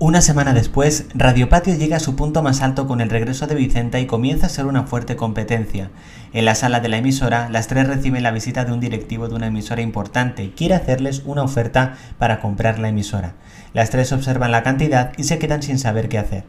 Una 0.00 0.20
semana 0.20 0.54
después, 0.54 1.06
Radio 1.12 1.48
Patio 1.48 1.74
llega 1.74 1.96
a 1.96 2.00
su 2.00 2.14
punto 2.14 2.40
más 2.40 2.62
alto 2.62 2.86
con 2.86 3.00
el 3.00 3.10
regreso 3.10 3.48
de 3.48 3.56
Vicenta 3.56 3.98
y 3.98 4.06
comienza 4.06 4.46
a 4.46 4.48
ser 4.48 4.66
una 4.66 4.84
fuerte 4.84 5.16
competencia. 5.16 5.90
En 6.32 6.44
la 6.44 6.54
sala 6.54 6.78
de 6.78 6.88
la 6.88 6.98
emisora, 6.98 7.48
las 7.48 7.66
tres 7.66 7.88
reciben 7.88 8.22
la 8.22 8.30
visita 8.30 8.64
de 8.64 8.72
un 8.72 8.78
directivo 8.78 9.26
de 9.26 9.34
una 9.34 9.48
emisora 9.48 9.82
importante. 9.82 10.52
Quiere 10.54 10.76
hacerles 10.76 11.22
una 11.26 11.42
oferta 11.42 11.96
para 12.16 12.40
comprar 12.40 12.78
la 12.78 12.90
emisora. 12.90 13.34
Las 13.72 13.90
tres 13.90 14.12
observan 14.12 14.52
la 14.52 14.62
cantidad 14.62 15.14
y 15.16 15.24
se 15.24 15.40
quedan 15.40 15.64
sin 15.64 15.80
saber 15.80 16.08
qué 16.08 16.18
hacer. 16.18 16.44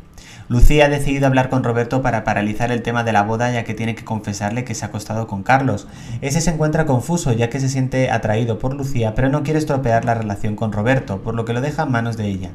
Lucía 0.49 0.85
ha 0.85 0.89
decidido 0.89 1.27
hablar 1.27 1.49
con 1.49 1.63
Roberto 1.63 2.02
para 2.02 2.23
paralizar 2.23 2.71
el 2.71 2.81
tema 2.81 3.03
de 3.03 3.13
la 3.13 3.21
boda 3.21 3.52
ya 3.52 3.63
que 3.63 3.76
tiene 3.76 3.94
que 3.94 4.03
confesarle 4.03 4.63
que 4.63 4.73
se 4.73 4.84
ha 4.84 4.88
acostado 4.88 5.27
con 5.27 5.44
Carlos. 5.44 5.88
Ese 6.22 6.41
se 6.41 6.49
encuentra 6.49 6.88
confuso 6.88 7.31
ya 7.34 7.52
que 7.52 7.59
se 7.59 7.70
siente 7.70 8.09
atraído 8.09 8.58
por 8.58 8.73
Lucía 8.73 9.13
pero 9.13 9.30
no 9.30 9.44
quiere 9.44 9.59
estropear 9.59 10.05
la 10.05 10.16
relación 10.16 10.55
con 10.55 10.72
Roberto, 10.72 11.22
por 11.22 11.36
lo 11.36 11.45
que 11.45 11.53
lo 11.53 11.61
deja 11.61 11.83
en 11.83 11.91
manos 11.91 12.17
de 12.17 12.25
ella. 12.25 12.50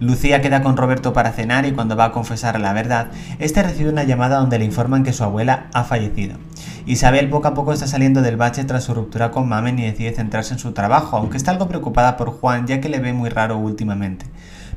Lucía 0.00 0.40
queda 0.40 0.60
con 0.60 0.76
Roberto 0.76 1.12
para 1.12 1.30
cenar 1.30 1.66
y 1.66 1.70
cuando 1.70 1.94
va 1.94 2.06
a 2.06 2.12
confesar 2.12 2.58
la 2.58 2.72
verdad, 2.72 3.12
este 3.38 3.62
recibe 3.62 3.90
una 3.90 4.02
llamada 4.02 4.38
donde 4.38 4.58
le 4.58 4.64
informan 4.64 5.04
que 5.04 5.12
su 5.12 5.22
abuela 5.22 5.68
ha 5.72 5.84
fallecido. 5.84 6.38
Isabel 6.84 7.30
poco 7.30 7.46
a 7.46 7.54
poco 7.54 7.72
está 7.72 7.86
saliendo 7.86 8.22
del 8.22 8.36
bache 8.36 8.64
tras 8.64 8.82
su 8.82 8.92
ruptura 8.92 9.30
con 9.30 9.48
Mamen 9.48 9.78
y 9.78 9.84
decide 9.84 10.12
centrarse 10.12 10.54
en 10.54 10.58
su 10.58 10.72
trabajo, 10.72 11.16
aunque 11.16 11.36
está 11.36 11.52
algo 11.52 11.68
preocupada 11.68 12.16
por 12.16 12.30
Juan 12.30 12.66
ya 12.66 12.80
que 12.80 12.88
le 12.88 12.98
ve 12.98 13.12
muy 13.12 13.30
raro 13.30 13.56
últimamente. 13.56 14.26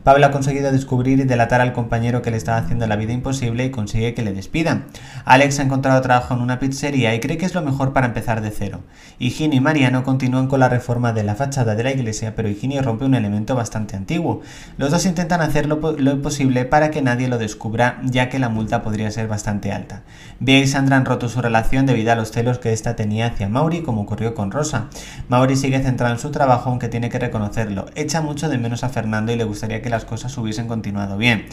Pablo 0.03 0.25
ha 0.25 0.31
conseguido 0.31 0.71
descubrir 0.71 1.19
y 1.19 1.23
delatar 1.23 1.61
al 1.61 1.73
compañero 1.73 2.21
que 2.21 2.31
le 2.31 2.37
estaba 2.37 2.57
haciendo 2.57 2.87
la 2.87 2.95
vida 2.95 3.13
imposible 3.13 3.65
y 3.65 3.71
consigue 3.71 4.13
que 4.13 4.21
le 4.21 4.33
despidan. 4.33 4.85
Alex 5.25 5.59
ha 5.59 5.63
encontrado 5.63 6.01
trabajo 6.01 6.33
en 6.33 6.41
una 6.41 6.59
pizzería 6.59 7.13
y 7.13 7.19
cree 7.19 7.37
que 7.37 7.45
es 7.45 7.53
lo 7.53 7.61
mejor 7.61 7.93
para 7.93 8.07
empezar 8.07 8.41
de 8.41 8.51
cero. 8.51 8.79
Higinio 9.19 9.57
y 9.57 9.61
Mariano 9.61 10.03
continúan 10.03 10.47
con 10.47 10.61
la 10.61 10.69
reforma 10.69 11.11
de 11.13 11.23
la 11.23 11.35
fachada 11.35 11.75
de 11.75 11.83
la 11.83 11.91
iglesia, 11.91 12.35
pero 12.35 12.49
Higinio 12.49 12.81
rompe 12.81 13.05
un 13.05 13.15
elemento 13.15 13.55
bastante 13.55 13.95
antiguo. 13.95 14.41
Los 14.77 14.91
dos 14.91 15.05
intentan 15.05 15.41
hacer 15.41 15.65
lo, 15.65 15.79
posible 16.21 16.65
para 16.65 16.91
que 16.91 17.01
nadie 17.01 17.27
lo 17.27 17.37
descubra, 17.37 17.99
ya 18.03 18.29
que 18.29 18.39
la 18.39 18.49
multa 18.49 18.81
podría 18.81 19.11
ser 19.11 19.27
bastante 19.27 19.71
alta. 19.71 20.03
Bea 20.39 20.59
y 20.59 20.67
Sandra 20.67 20.97
han 20.97 21.05
roto 21.05 21.27
su 21.27 21.41
relación 21.41 21.85
debido 21.85 22.11
a 22.11 22.15
los 22.15 22.31
celos 22.31 22.59
que 22.59 22.71
ésta 22.71 22.95
tenía 22.95 23.27
hacia 23.27 23.49
Mauri, 23.49 23.81
como 23.81 24.01
ocurrió 24.01 24.33
con 24.33 24.51
Rosa. 24.51 24.87
Mauri 25.27 25.55
sigue 25.55 25.81
centrado 25.81 26.13
en 26.13 26.19
su 26.19 26.31
trabajo, 26.31 26.69
aunque 26.69 26.87
tiene 26.87 27.09
que 27.09 27.19
reconocerlo. 27.19 27.87
Echa 27.95 28.21
mucho 28.21 28.49
de 28.49 28.57
menos 28.57 28.83
a 28.83 28.89
Fernando 28.89 29.31
y 29.31 29.35
le 29.35 29.43
gustaría 29.43 29.81
que 29.81 29.88
las 29.89 30.05
cosas 30.05 30.37
hubiesen 30.37 30.67
continuado 30.67 31.17
bien. 31.17 31.47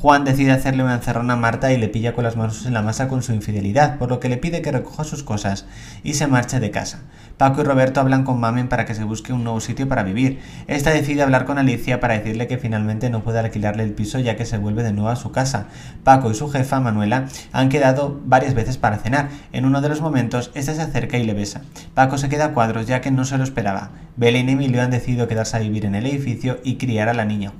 Juan 0.00 0.24
decide 0.24 0.52
hacerle 0.52 0.82
una 0.82 0.94
encerrona 0.94 1.34
a 1.34 1.36
Marta 1.36 1.74
y 1.74 1.76
le 1.76 1.88
pilla 1.88 2.14
con 2.14 2.24
las 2.24 2.34
manos 2.34 2.64
en 2.64 2.72
la 2.72 2.80
masa 2.80 3.06
con 3.06 3.22
su 3.22 3.34
infidelidad, 3.34 3.98
por 3.98 4.08
lo 4.08 4.18
que 4.18 4.30
le 4.30 4.38
pide 4.38 4.62
que 4.62 4.72
recoja 4.72 5.04
sus 5.04 5.22
cosas 5.22 5.66
y 6.02 6.14
se 6.14 6.26
marche 6.26 6.58
de 6.58 6.70
casa. 6.70 7.00
Paco 7.36 7.60
y 7.60 7.64
Roberto 7.64 8.00
hablan 8.00 8.24
con 8.24 8.40
Mamen 8.40 8.68
para 8.68 8.86
que 8.86 8.94
se 8.94 9.04
busque 9.04 9.34
un 9.34 9.44
nuevo 9.44 9.60
sitio 9.60 9.88
para 9.88 10.02
vivir. 10.02 10.40
Esta 10.68 10.90
decide 10.90 11.22
hablar 11.22 11.44
con 11.44 11.58
Alicia 11.58 12.00
para 12.00 12.14
decirle 12.14 12.46
que 12.46 12.56
finalmente 12.56 13.10
no 13.10 13.22
puede 13.22 13.40
alquilarle 13.40 13.82
el 13.82 13.92
piso 13.92 14.18
ya 14.18 14.36
que 14.36 14.46
se 14.46 14.56
vuelve 14.56 14.82
de 14.82 14.92
nuevo 14.92 15.10
a 15.10 15.16
su 15.16 15.32
casa. 15.32 15.66
Paco 16.02 16.30
y 16.30 16.34
su 16.34 16.48
jefa, 16.48 16.80
Manuela, 16.80 17.26
han 17.52 17.68
quedado 17.68 18.20
varias 18.24 18.54
veces 18.54 18.78
para 18.78 18.98
cenar. 18.98 19.28
En 19.52 19.66
uno 19.66 19.82
de 19.82 19.88
los 19.90 20.00
momentos, 20.00 20.50
esta 20.54 20.74
se 20.74 20.82
acerca 20.82 21.18
y 21.18 21.24
le 21.24 21.34
besa. 21.34 21.62
Paco 21.92 22.16
se 22.16 22.28
queda 22.30 22.46
a 22.46 22.52
cuadros 22.52 22.86
ya 22.86 23.02
que 23.02 23.10
no 23.10 23.26
se 23.26 23.36
lo 23.36 23.44
esperaba. 23.44 23.90
Belén 24.16 24.48
y 24.50 24.52
Emilio 24.52 24.82
han 24.82 24.90
decidido 24.90 25.28
quedarse 25.28 25.56
a 25.56 25.60
vivir 25.60 25.86
en 25.86 25.94
el 25.94 26.04
edificio 26.06 26.60
y 26.62 26.76
criar 26.76 27.08
a 27.08 27.14
la 27.14 27.24
niña 27.24 27.52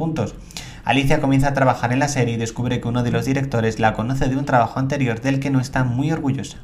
Alicia 0.84 1.20
comienza 1.20 1.48
a 1.48 1.54
trabajar 1.54 1.92
en 1.92 1.98
la 1.98 2.08
serie 2.08 2.34
y 2.34 2.38
descubre 2.38 2.80
que 2.80 2.88
uno 2.88 3.02
de 3.02 3.10
los 3.10 3.26
directores 3.26 3.78
la 3.78 3.92
conoce 3.92 4.28
de 4.28 4.36
un 4.36 4.44
trabajo 4.44 4.78
anterior 4.78 5.20
del 5.20 5.40
que 5.40 5.50
no 5.50 5.60
está 5.60 5.84
muy 5.84 6.10
orgullosa. 6.10 6.58